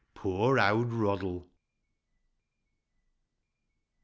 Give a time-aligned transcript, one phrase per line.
[0.15, 1.41] Pbor owd Roddle!